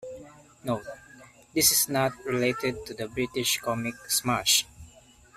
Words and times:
"Note"- 0.63 0.87
This 1.53 1.71
is 1.71 1.87
not 1.87 2.13
related 2.25 2.87
to 2.87 2.95
the 2.95 3.07
British 3.07 3.59
comic 3.59 3.93
"Smash! 4.09 4.65